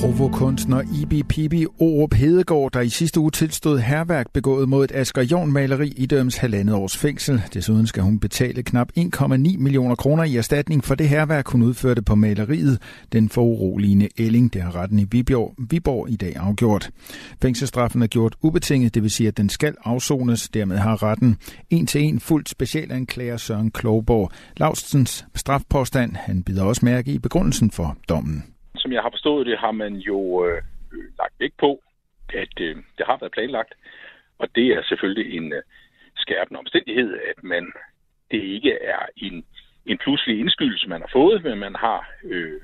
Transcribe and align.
Provokunstner 0.00 0.82
Ibi 1.02 1.22
Pibi 1.22 1.66
Orup 1.66 2.14
Hedegaard, 2.14 2.70
der 2.72 2.80
i 2.80 2.88
sidste 2.88 3.20
uge 3.20 3.30
tilstod 3.30 3.78
herværk 3.78 4.26
begået 4.32 4.68
mod 4.68 4.84
et 4.84 4.92
Asger 4.94 5.22
Jorn 5.22 5.52
maleri 5.52 5.88
i 5.96 6.06
døms 6.06 6.36
halvandet 6.36 6.74
års 6.74 6.96
fængsel. 6.96 7.42
Desuden 7.54 7.86
skal 7.86 8.02
hun 8.02 8.20
betale 8.20 8.62
knap 8.62 8.88
1,9 8.98 9.58
millioner 9.58 9.94
kroner 9.94 10.24
i 10.24 10.36
erstatning 10.36 10.84
for 10.84 10.94
det 10.94 11.08
herværk, 11.08 11.48
hun 11.48 11.62
udførte 11.62 12.02
på 12.02 12.14
maleriet. 12.14 12.82
Den 13.12 13.28
foruroligende 13.28 14.08
Elling, 14.16 14.54
der 14.54 14.62
har 14.62 14.76
retten 14.76 14.98
i 14.98 15.06
Viborg, 15.10 15.54
Viborg 15.70 16.10
i 16.10 16.16
dag 16.16 16.36
afgjort. 16.36 16.90
Fængselsstraffen 17.42 18.02
er 18.02 18.06
gjort 18.06 18.36
ubetinget, 18.42 18.94
det 18.94 19.02
vil 19.02 19.10
sige, 19.10 19.28
at 19.28 19.36
den 19.36 19.48
skal 19.48 19.74
afsones. 19.84 20.48
Dermed 20.48 20.76
har 20.76 21.02
retten 21.02 21.36
en 21.70 21.86
til 21.86 22.02
en 22.02 22.20
fuldt 22.20 22.48
specialanklager 22.48 23.36
Søren 23.36 23.70
Klogborg. 23.70 24.30
Laustens 24.56 25.26
strafpåstand, 25.34 26.16
han 26.16 26.42
bider 26.42 26.62
også 26.62 26.84
mærke 26.84 27.12
i 27.12 27.18
begrundelsen 27.18 27.70
for 27.70 27.96
dommen 28.08 28.44
som 28.86 28.92
jeg 28.92 29.02
har 29.02 29.10
forstået 29.10 29.46
det, 29.46 29.58
har 29.58 29.72
man 29.72 29.94
jo 29.94 30.46
øh, 30.46 30.62
lagt 31.18 31.34
vægt 31.40 31.56
på, 31.56 31.82
at 32.34 32.54
øh, 32.60 32.76
det 32.98 33.06
har 33.06 33.16
været 33.20 33.32
planlagt. 33.32 33.74
Og 34.38 34.48
det 34.54 34.66
er 34.66 34.82
selvfølgelig 34.82 35.36
en 35.36 35.52
øh, 35.52 35.62
skærpende 36.16 36.58
omstændighed, 36.58 37.18
at 37.30 37.44
man 37.44 37.72
det 38.30 38.42
ikke 38.42 38.72
er 38.82 39.06
en, 39.16 39.44
en 39.86 39.98
pludselig 39.98 40.38
indskydelse, 40.38 40.88
man 40.88 41.00
har 41.00 41.10
fået, 41.12 41.44
men 41.44 41.58
man 41.58 41.74
har 41.74 42.10
øh, 42.24 42.60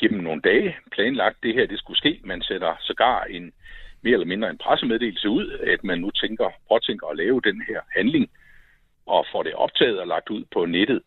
gennem 0.00 0.20
nogle 0.22 0.40
dage 0.40 0.76
planlagt, 0.92 1.42
det 1.42 1.54
her 1.54 1.66
det 1.66 1.78
skulle 1.78 1.98
ske. 1.98 2.20
Man 2.24 2.42
sætter 2.42 2.76
sågar 2.80 3.24
en 3.24 3.52
mere 4.02 4.12
eller 4.12 4.32
mindre 4.32 4.50
en 4.50 4.58
pressemeddelelse 4.58 5.28
ud, 5.28 5.46
at 5.72 5.84
man 5.84 5.98
nu 5.98 6.10
tænker, 6.10 6.50
påtænker 6.68 7.06
at 7.06 7.16
lave 7.16 7.40
den 7.44 7.62
her 7.68 7.80
handling, 7.96 8.30
og 9.06 9.26
får 9.32 9.42
det 9.42 9.54
optaget 9.54 10.00
og 10.00 10.06
lagt 10.06 10.30
ud 10.30 10.44
på 10.52 10.66
nettet 10.66 11.02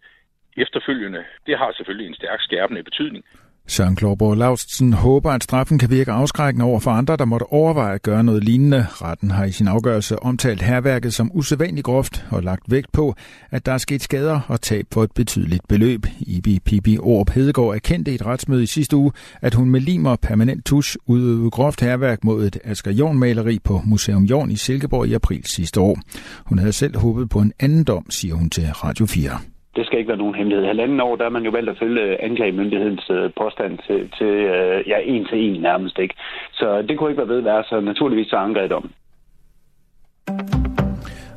efterfølgende. 0.58 1.26
Det 1.46 1.58
har 1.58 1.74
selvfølgelig 1.74 2.08
en 2.08 2.16
stærk 2.22 2.42
skærpende 2.42 2.84
betydning. 2.84 3.26
Søren 3.70 3.96
Klorborg 3.96 4.38
Laustsen 4.38 4.94
håber, 4.94 5.32
at 5.32 5.44
straffen 5.44 5.78
kan 5.80 5.90
virke 5.90 6.12
afskrækkende 6.12 6.66
over 6.66 6.80
for 6.80 6.92
andre, 6.92 7.18
der 7.18 7.26
måtte 7.26 7.44
overveje 7.44 7.96
at 7.96 8.02
gøre 8.02 8.24
noget 8.24 8.44
lignende. 8.44 8.86
Retten 8.90 9.32
har 9.32 9.46
i 9.46 9.52
sin 9.52 9.68
afgørelse 9.68 10.24
omtalt 10.24 10.62
herværket 10.62 11.14
som 11.14 11.32
usædvanligt 11.34 11.86
groft 11.86 12.26
og 12.30 12.44
lagt 12.44 12.64
vægt 12.72 12.92
på, 12.92 13.16
at 13.52 13.66
der 13.66 13.72
er 13.72 13.78
sket 13.78 14.02
skader 14.02 14.40
og 14.48 14.62
tab 14.62 14.86
for 14.92 15.04
et 15.04 15.12
betydeligt 15.12 15.68
beløb. 15.68 16.06
Ibi 16.20 16.60
Pibi 16.66 16.98
Orp 16.98 17.30
Hedegaard 17.30 17.76
erkendte 17.76 18.12
i 18.12 18.16
et 18.16 18.26
retsmøde 18.26 18.64
i 18.64 18.66
sidste 18.66 18.96
uge, 18.96 19.12
at 19.42 19.54
hun 19.54 19.70
med 19.70 19.82
lim 19.82 20.06
og 20.06 20.20
permanent 20.20 20.66
tusch 20.66 20.98
udøvede 21.06 21.50
groft 21.50 21.82
herværk 21.82 22.24
mod 22.24 22.48
et 22.48 22.58
Asger 22.64 22.92
Jorn-maleri 22.92 23.60
på 23.64 23.82
Museum 23.86 24.24
Jorn 24.24 24.52
i 24.52 24.56
Silkeborg 24.56 25.08
i 25.08 25.14
april 25.14 25.46
sidste 25.46 25.80
år. 25.80 26.00
Hun 26.46 26.60
havde 26.60 26.74
selv 26.74 26.98
håbet 26.98 27.30
på 27.30 27.40
en 27.40 27.54
anden 27.60 27.84
dom, 27.84 28.06
siger 28.10 28.36
hun 28.36 28.50
til 28.50 28.68
Radio 28.74 29.06
4 29.06 29.40
det 29.76 29.86
skal 29.86 30.00
ikke 30.00 30.10
være 30.10 30.18
nogen 30.18 30.36
hemmelighed. 30.36 30.66
Halvanden 30.66 31.00
år, 31.02 31.16
der 31.16 31.26
er 31.26 31.30
man 31.30 31.44
jo 31.44 31.52
valgt 31.52 31.70
at 31.70 31.78
følge 31.78 32.24
anklagemyndighedens 32.24 33.10
øh, 33.10 33.32
påstand 33.38 33.80
til, 33.88 34.10
til 34.18 34.28
øh, 34.28 34.88
ja, 34.88 34.98
en 35.04 35.26
til 35.26 35.40
en 35.40 35.62
nærmest 35.62 36.00
ikke. 36.00 36.16
Så 36.52 36.82
det 36.82 36.98
kunne 36.98 37.10
ikke 37.10 37.22
være 37.22 37.30
ved 37.30 37.38
at 37.38 37.46
være, 37.46 37.64
så 37.64 37.80
naturligvis 37.80 38.28
så 38.28 38.36
angreb 38.36 38.72
om. 38.72 38.92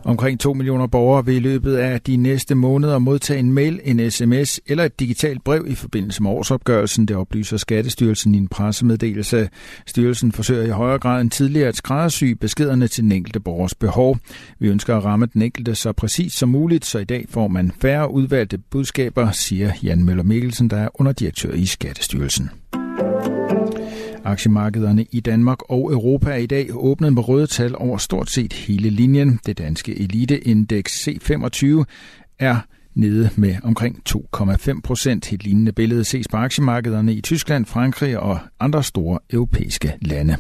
Omkring 0.05 0.41
2 0.41 0.53
millioner 0.55 0.87
borgere 0.87 1.27
vil 1.27 1.37
i 1.37 1.39
løbet 1.39 1.77
af 1.77 2.01
de 2.01 2.17
næste 2.17 2.55
måneder 2.55 2.99
modtage 2.99 3.41
en 3.41 3.53
mail, 3.53 3.81
en 3.85 4.11
sms 4.11 4.61
eller 4.67 4.85
et 4.85 5.01
digitalt 5.01 5.45
brev 5.45 5.65
i 5.69 5.75
forbindelse 5.75 6.23
med 6.23 6.31
årsopgørelsen. 6.31 7.07
Det 7.07 7.17
oplyser 7.17 7.57
Skattestyrelsen 7.57 8.35
i 8.35 8.39
en 8.39 8.49
pressemeddelelse. 8.49 9.49
Styrelsen 9.87 10.33
forsøger 10.33 10.63
i 10.63 10.71
højere 10.71 10.99
grad 10.99 11.21
end 11.21 11.31
tidligere 11.31 11.69
at 11.69 11.77
skræddersy 11.77 12.25
beskederne 12.25 12.89
til 12.89 13.05
den 13.05 13.13
enkelte 13.13 13.41
borgers 13.41 13.75
behov. 13.75 14.19
Vi 14.59 14.69
ønsker 14.69 14.97
at 14.97 15.05
ramme 15.05 15.27
den 15.27 15.43
enkelte 15.43 15.75
så 15.75 15.93
præcis 15.93 16.33
som 16.33 16.49
muligt, 16.49 16.85
så 16.85 16.99
i 16.99 17.05
dag 17.05 17.27
får 17.31 17.49
man 17.49 17.73
færre 17.81 18.11
udvalgte 18.11 18.59
budskaber, 18.59 19.31
siger 19.31 19.73
Jan 19.83 20.05
Møller 20.05 20.25
Mikkelsen, 20.25 20.71
der 20.71 20.77
er 20.77 20.89
underdirektør 20.95 21.53
i 21.53 21.67
Skattestyrelsen. 21.67 22.51
Aktiemarkederne 24.25 25.03
i 25.13 25.21
Danmark 25.21 25.71
og 25.71 25.93
Europa 25.93 26.31
er 26.31 26.37
i 26.37 26.47
dag 26.47 26.67
åbnet 26.75 27.13
med 27.13 27.29
røde 27.29 27.47
tal 27.47 27.75
over 27.79 27.97
stort 27.97 28.29
set 28.31 28.53
hele 28.53 28.91
linjen. 28.91 29.39
Det 29.47 29.59
danske 29.59 29.93
eliteindeks 30.05 31.09
C25 31.09 31.65
er 32.41 32.57
nede 32.95 33.27
med 33.39 33.55
omkring 33.65 33.95
2,5 34.09 34.81
procent. 34.87 35.33
Et 35.33 35.45
lignende 35.45 35.73
billede 35.73 36.05
ses 36.05 36.29
på 36.29 36.37
aktiemarkederne 36.37 37.13
i 37.13 37.21
Tyskland, 37.21 37.67
Frankrig 37.67 38.19
og 38.19 38.37
andre 38.61 38.83
store 38.83 39.19
europæiske 39.33 39.89
lande. 40.13 40.35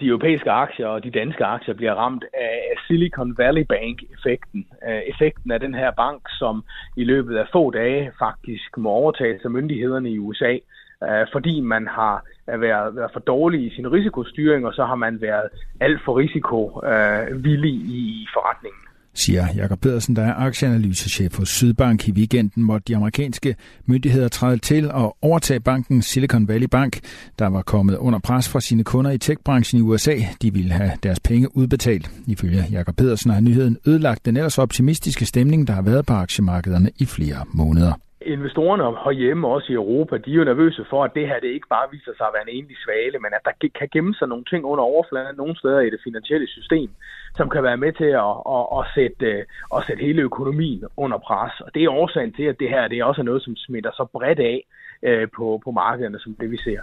De 0.00 0.06
europæiske 0.06 0.50
aktier 0.50 0.86
og 0.86 1.04
de 1.04 1.10
danske 1.10 1.44
aktier 1.44 1.74
bliver 1.74 1.94
ramt 1.94 2.24
af 2.34 2.74
Silicon 2.86 3.38
Valley 3.38 3.64
Bank-effekten. 3.68 4.66
Øh, 4.88 5.00
effekten 5.12 5.50
af 5.50 5.60
den 5.60 5.74
her 5.74 5.90
bank, 5.90 6.22
som 6.38 6.64
i 6.96 7.04
løbet 7.04 7.36
af 7.36 7.46
få 7.52 7.70
dage 7.70 8.12
faktisk 8.18 8.78
må 8.78 8.88
overtages 8.88 9.40
af 9.44 9.50
myndighederne 9.50 10.10
i 10.10 10.18
USA– 10.18 10.58
øh, 11.08 11.26
fordi 11.32 11.60
man 11.60 11.86
har 11.86 12.24
øh, 12.50 12.60
været, 12.60 12.96
været 12.96 13.10
for 13.12 13.20
dårlig 13.20 13.66
i 13.66 13.74
sin 13.76 13.92
risikostyring, 13.92 14.66
og 14.66 14.72
så 14.74 14.84
har 14.84 14.94
man 14.94 15.20
været 15.20 15.48
alt 15.80 16.00
for 16.04 16.18
risikovillig 16.18 17.76
øh, 17.80 17.90
i 17.90 18.26
forretningen 18.34 18.82
siger 19.14 19.46
Jakob 19.56 19.80
Pedersen, 19.80 20.16
der 20.16 20.22
er 20.22 20.34
aktieanalysechef 20.34 21.38
hos 21.38 21.48
Sydbank. 21.48 22.08
I 22.08 22.12
weekenden 22.12 22.62
måtte 22.62 22.84
de 22.88 22.96
amerikanske 22.96 23.56
myndigheder 23.86 24.28
træde 24.28 24.58
til 24.58 24.90
og 24.90 25.16
overtage 25.22 25.60
banken 25.60 26.02
Silicon 26.02 26.48
Valley 26.48 26.66
Bank, 26.66 27.00
der 27.38 27.46
var 27.46 27.62
kommet 27.62 27.96
under 27.96 28.18
pres 28.18 28.48
fra 28.48 28.60
sine 28.60 28.84
kunder 28.84 29.10
i 29.10 29.18
techbranchen 29.18 29.78
i 29.80 29.82
USA. 29.82 30.14
De 30.42 30.52
ville 30.52 30.72
have 30.72 30.92
deres 31.02 31.20
penge 31.20 31.56
udbetalt. 31.56 32.10
Ifølge 32.26 32.64
Jakob 32.70 32.96
Pedersen 32.96 33.30
har 33.30 33.40
nyheden 33.40 33.78
ødelagt 33.86 34.26
den 34.26 34.36
ellers 34.36 34.58
optimistiske 34.58 35.26
stemning, 35.26 35.66
der 35.66 35.72
har 35.72 35.82
været 35.82 36.06
på 36.06 36.12
aktiemarkederne 36.12 36.90
i 36.96 37.06
flere 37.06 37.44
måneder. 37.54 37.92
Investorerne 38.26 38.84
herhjemme, 39.04 39.48
også 39.48 39.68
i 39.72 39.74
Europa, 39.74 40.16
de 40.16 40.30
er 40.30 40.34
jo 40.34 40.44
nervøse 40.44 40.84
for, 40.90 41.04
at 41.04 41.14
det 41.14 41.28
her 41.28 41.40
det 41.40 41.50
ikke 41.56 41.72
bare 41.76 41.90
viser 41.92 42.12
sig 42.16 42.26
at 42.26 42.34
være 42.36 42.46
en 42.48 42.56
enlig 42.58 42.76
svale, 42.84 43.18
men 43.18 43.30
at 43.36 43.44
der 43.44 43.68
kan 43.78 43.88
gemme 43.92 44.14
sig 44.14 44.28
nogle 44.28 44.44
ting 44.44 44.64
under 44.64 44.84
overfladen 44.84 45.36
nogle 45.36 45.56
steder 45.56 45.80
i 45.80 45.90
det 45.90 46.00
finansielle 46.04 46.48
system, 46.48 46.90
som 47.38 47.50
kan 47.50 47.62
være 47.62 47.76
med 47.84 47.92
til 47.92 48.10
at, 48.24 48.34
at, 48.56 48.64
at, 48.78 48.84
sætte, 48.94 49.26
øh, 49.32 49.44
at 49.76 49.84
sætte 49.86 50.02
hele 50.08 50.22
økonomien 50.22 50.84
under 50.96 51.18
pres. 51.18 51.54
Og 51.60 51.74
det 51.74 51.84
er 51.84 51.98
årsagen 52.02 52.32
til, 52.32 52.46
at 52.52 52.56
det 52.60 52.68
her 52.68 52.88
det 52.88 52.98
er 52.98 53.04
også 53.04 53.22
noget, 53.22 53.42
som 53.42 53.56
smitter 53.56 53.90
så 53.90 54.04
bredt 54.12 54.40
af 54.52 54.58
øh, 55.02 55.28
på, 55.36 55.60
på 55.64 55.70
markederne, 55.70 56.18
som 56.18 56.34
det 56.40 56.50
vi 56.50 56.56
ser. 56.56 56.80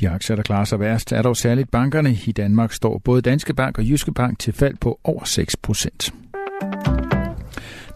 De 0.00 0.08
aktier, 0.08 0.36
der 0.36 0.42
klarer 0.42 0.64
sig 0.64 0.80
værst, 0.80 1.12
er 1.12 1.22
dog 1.22 1.36
særligt 1.36 1.70
bankerne. 1.70 2.10
I 2.26 2.32
Danmark 2.32 2.72
står 2.72 2.98
både 2.98 3.22
Danske 3.22 3.54
Bank 3.54 3.78
og 3.78 3.84
Jyske 3.84 4.12
Bank 4.12 4.38
til 4.38 4.52
fald 4.52 4.76
på 4.80 5.00
over 5.04 5.24
6 5.24 5.56
procent. 5.56 6.23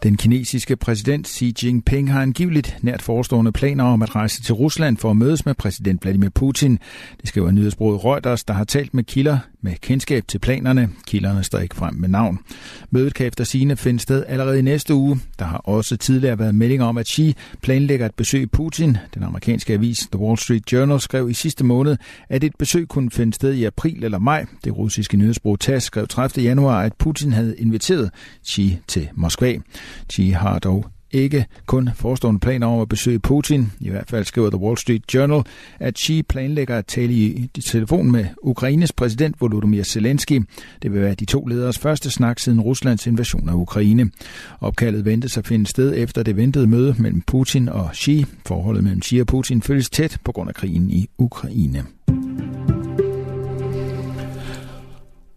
Den 0.03 0.17
kinesiske 0.17 0.77
præsident 0.77 1.29
Xi 1.29 1.55
Jinping 1.63 2.13
har 2.13 2.23
angiveligt 2.23 2.77
nært 2.83 3.03
forestående 3.03 3.53
planer 3.53 3.85
om 3.85 4.03
at 4.03 4.15
rejse 4.15 4.43
til 4.43 4.55
Rusland 4.55 4.97
for 4.97 5.11
at 5.11 5.17
mødes 5.17 5.47
med 5.47 5.55
præsident 5.55 6.03
Vladimir 6.03 6.29
Putin. 6.29 6.79
Det 7.21 7.29
skriver 7.29 7.51
nyhedsbruget 7.51 8.05
Reuters, 8.05 8.45
der 8.45 8.55
har 8.55 8.65
talt 8.65 8.95
med 8.95 9.05
kilder 9.05 9.39
med 9.61 9.73
kendskab 9.81 10.29
til 10.29 10.39
planerne. 10.39 10.89
Kilderne 11.07 11.45
står 11.45 11.59
ikke 11.59 11.75
frem 11.75 11.95
med 11.95 12.09
navn. 12.09 12.39
Mødet 12.91 13.15
kan 13.15 13.27
efter 13.27 13.45
sine 13.45 13.77
finde 13.77 14.01
sted 14.01 14.25
allerede 14.29 14.59
i 14.59 14.63
næste 14.63 14.95
uge. 14.95 15.21
Der 15.39 15.45
har 15.45 15.59
også 15.59 15.97
tidligere 15.97 16.39
været 16.39 16.55
meldinger 16.55 16.87
om, 16.87 16.97
at 16.97 17.09
Xi 17.09 17.35
planlægger 17.63 18.07
at 18.07 18.15
besøge 18.15 18.47
Putin. 18.47 18.97
Den 19.15 19.23
amerikanske 19.23 19.73
avis 19.73 19.99
The 20.13 20.21
Wall 20.21 20.39
Street 20.39 20.73
Journal 20.73 21.01
skrev 21.01 21.31
i 21.31 21.35
sidste 21.35 21.65
måned, 21.65 21.97
at 22.29 22.45
et 22.45 22.57
besøg 22.59 22.89
kunne 22.89 23.11
finde 23.11 23.33
sted 23.33 23.55
i 23.55 23.65
april 23.65 24.05
eller 24.05 24.19
maj. 24.19 24.47
Det 24.65 24.77
russiske 24.77 25.17
nyhedsbrug 25.17 25.61
TASS 25.61 25.85
skrev 25.85 26.09
30. 26.09 26.45
januar, 26.45 26.83
at 26.83 26.93
Putin 26.99 27.33
havde 27.33 27.57
inviteret 27.59 28.11
Xi 28.47 28.79
til 28.89 29.09
Moskva. 29.15 29.59
Xi 30.13 30.31
har 30.31 30.59
dog 30.59 30.87
ikke 31.11 31.47
kun 31.67 31.91
forestående 31.95 32.41
planer 32.41 32.67
om 32.67 32.81
at 32.81 32.89
besøge 32.89 33.19
Putin. 33.19 33.73
I 33.81 33.91
hvert 33.91 34.11
fald 34.11 34.25
skriver 34.25 34.51
The 34.51 34.61
Wall 34.61 34.79
Street 34.79 35.15
Journal, 35.15 35.43
at 35.79 35.99
Xi 35.99 36.23
planlægger 36.23 36.79
at 36.79 36.87
tale 36.87 37.13
i 37.13 37.51
telefon 37.65 38.11
med 38.13 38.25
Ukraines 38.43 38.93
præsident 38.93 39.41
Volodymyr 39.41 39.83
Zelensky. 39.83 40.43
Det 40.83 40.93
vil 40.93 41.01
være 41.01 41.15
de 41.15 41.25
to 41.25 41.45
lederes 41.45 41.79
første 41.79 42.11
snak 42.11 42.39
siden 42.39 42.61
Ruslands 42.61 43.07
invasion 43.07 43.49
af 43.49 43.55
Ukraine. 43.55 44.11
Opkaldet 44.61 45.05
ventes 45.05 45.39
at 45.39 45.47
finde 45.47 45.67
sted 45.67 45.95
efter 45.97 46.23
det 46.23 46.37
ventede 46.37 46.67
møde 46.67 46.95
mellem 46.99 47.23
Putin 47.27 47.69
og 47.69 47.91
Xi. 47.95 48.25
Forholdet 48.47 48.85
mellem 48.85 49.03
Xi 49.03 49.19
og 49.19 49.27
Putin 49.27 49.63
følges 49.63 49.91
tæt 49.91 50.19
på 50.25 50.33
grund 50.33 50.49
af 50.49 50.55
krigen 50.55 50.91
i 50.91 51.09
Ukraine. 51.19 51.98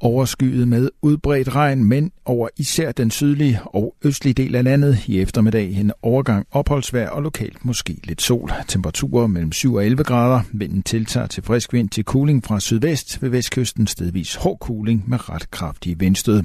Overskyet 0.01 0.68
med 0.68 0.89
udbredt 1.01 1.56
regn, 1.56 1.83
men 1.83 2.12
over 2.25 2.50
især 2.57 2.92
den 2.92 3.12
sydlige 3.12 3.59
og 3.63 3.95
østlige 4.03 4.33
del 4.33 4.56
af 4.56 4.63
landet 4.63 5.07
i 5.07 5.19
eftermiddag 5.19 5.71
en 5.71 5.92
overgang 6.01 6.48
opholdsvær 6.51 7.09
og 7.09 7.21
lokalt 7.21 7.65
måske 7.65 7.98
lidt 8.03 8.21
sol. 8.21 8.51
Temperaturer 8.68 9.27
mellem 9.27 9.51
7 9.51 9.74
og 9.74 9.86
11 9.86 10.03
grader. 10.03 10.42
Vinden 10.51 10.83
tiltager 10.83 11.27
til 11.27 11.44
frisk 11.44 11.74
vind 11.74 11.89
til 11.89 12.06
kuling 12.06 12.44
fra 12.44 12.59
sydvest 12.59 13.21
ved 13.21 13.30
vestkysten 13.30 13.88
stedvis 13.88 14.36
hård 14.36 14.59
kuling 14.59 15.03
med 15.07 15.30
ret 15.30 15.51
kraftige 15.51 16.00
vindstød. 16.00 16.44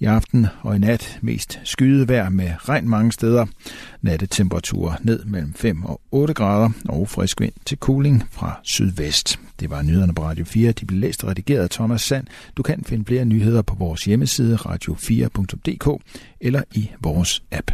I 0.00 0.04
aften 0.04 0.46
og 0.60 0.76
i 0.76 0.78
nat 0.78 1.18
mest 1.22 1.60
skyet 1.64 2.08
vejr 2.08 2.28
med 2.28 2.50
regn 2.58 2.88
mange 2.88 3.12
steder. 3.12 3.46
Nattetemperaturer 4.02 4.94
ned 5.02 5.24
mellem 5.24 5.54
5 5.54 5.84
og 5.84 6.00
8 6.10 6.34
grader 6.34 6.70
og 6.88 7.08
frisk 7.08 7.40
vind 7.40 7.52
til 7.66 7.78
kuling 7.78 8.22
fra 8.30 8.60
sydvest. 8.62 9.43
Det 9.60 9.70
var 9.70 9.82
nyhederne 9.82 10.14
på 10.14 10.22
Radio 10.22 10.44
4. 10.44 10.72
De 10.72 10.86
blev 10.86 11.00
læst 11.00 11.24
og 11.24 11.30
redigeret 11.30 11.62
af 11.62 11.70
Thomas 11.70 12.02
Sand. 12.02 12.26
Du 12.56 12.62
kan 12.62 12.84
finde 12.84 13.04
flere 13.04 13.24
nyheder 13.24 13.62
på 13.62 13.74
vores 13.74 14.04
hjemmeside 14.04 14.56
radio4.dk 14.56 16.02
eller 16.40 16.62
i 16.74 16.90
vores 17.00 17.42
app. 17.52 17.70